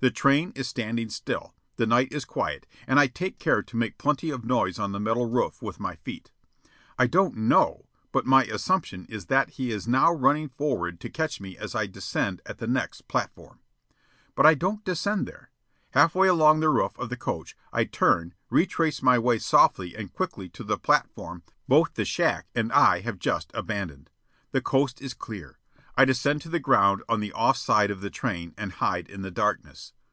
[0.00, 3.98] The train is standing still; the night is quiet, and I take care to make
[3.98, 6.30] plenty of noise on the metal roof with my feet.
[6.96, 11.40] I don't know, but my assumption is that he is now running forward to catch
[11.40, 13.58] me as I descend at the next platform.
[14.36, 15.50] But I don't descend there.
[15.94, 20.48] Halfway along the roof of the coach, I turn, retrace my way softly and quickly
[20.50, 24.10] to the platform both the shack and I have just abandoned.
[24.52, 25.56] The coast is clear.
[25.96, 29.22] I descend to the ground on the off side of the train and hide in
[29.22, 29.92] the darkness.